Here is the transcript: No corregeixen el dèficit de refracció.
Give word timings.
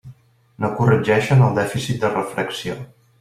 No 0.63 0.69
corregeixen 0.79 1.43
el 1.49 1.53
dèficit 1.59 2.01
de 2.07 2.11
refracció. 2.15 2.79